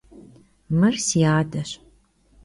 Mır 0.79 0.95
si 1.05 1.19
adeş. 1.39 1.69